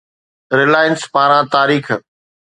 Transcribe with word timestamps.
Reliance 0.59 1.05
پاران 1.13 1.45
تاريخ 1.53 1.85